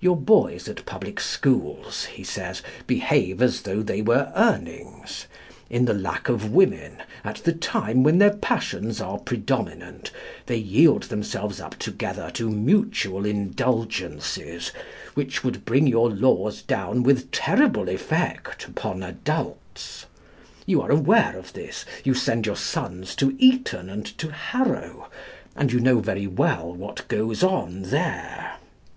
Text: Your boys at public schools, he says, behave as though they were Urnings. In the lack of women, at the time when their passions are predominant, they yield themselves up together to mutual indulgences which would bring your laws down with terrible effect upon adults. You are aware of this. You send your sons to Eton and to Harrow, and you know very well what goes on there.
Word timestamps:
Your 0.00 0.16
boys 0.16 0.66
at 0.66 0.84
public 0.86 1.20
schools, 1.20 2.06
he 2.06 2.24
says, 2.24 2.64
behave 2.88 3.40
as 3.40 3.62
though 3.62 3.80
they 3.80 4.02
were 4.02 4.32
Urnings. 4.34 5.26
In 5.70 5.84
the 5.84 5.94
lack 5.94 6.28
of 6.28 6.50
women, 6.50 6.96
at 7.22 7.36
the 7.44 7.52
time 7.52 8.02
when 8.02 8.18
their 8.18 8.34
passions 8.34 9.00
are 9.00 9.20
predominant, 9.20 10.10
they 10.46 10.56
yield 10.56 11.04
themselves 11.04 11.60
up 11.60 11.78
together 11.78 12.28
to 12.34 12.50
mutual 12.50 13.24
indulgences 13.24 14.72
which 15.14 15.44
would 15.44 15.64
bring 15.64 15.86
your 15.86 16.10
laws 16.10 16.62
down 16.62 17.04
with 17.04 17.30
terrible 17.30 17.88
effect 17.88 18.64
upon 18.66 19.04
adults. 19.04 20.06
You 20.66 20.82
are 20.82 20.90
aware 20.90 21.38
of 21.38 21.52
this. 21.52 21.84
You 22.02 22.14
send 22.14 22.46
your 22.46 22.56
sons 22.56 23.14
to 23.14 23.36
Eton 23.38 23.88
and 23.88 24.06
to 24.18 24.32
Harrow, 24.32 25.08
and 25.54 25.70
you 25.72 25.78
know 25.78 26.00
very 26.00 26.26
well 26.26 26.74
what 26.74 27.06
goes 27.06 27.44
on 27.44 27.82
there. 27.82 28.56